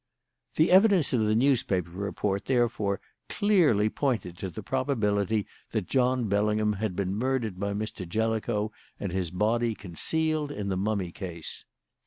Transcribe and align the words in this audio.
"The 0.55 0.71
evidence 0.71 1.13
of 1.13 1.27
the 1.27 1.35
newspaper 1.35 1.91
report, 1.91 2.45
therefore, 2.45 2.99
clearly 3.29 3.87
pointed 3.87 4.35
to 4.39 4.49
the 4.49 4.63
probability 4.63 5.45
that 5.73 5.85
John 5.85 6.27
Bellingham 6.27 6.73
had 6.73 6.95
been 6.95 7.13
murdered 7.13 7.59
by 7.59 7.73
Mr. 7.75 8.09
Jellicoe 8.09 8.71
and 8.99 9.11
his 9.11 9.29
body 9.29 9.75
concealed 9.75 10.51
in 10.51 10.69
the 10.69 10.75
mummy 10.75 11.11
case. 11.11 11.65